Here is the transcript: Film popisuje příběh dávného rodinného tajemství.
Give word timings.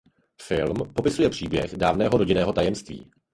Film 0.41 0.91
popisuje 0.95 1.29
příběh 1.29 1.77
dávného 1.77 2.17
rodinného 2.17 2.53
tajemství. 2.53 3.11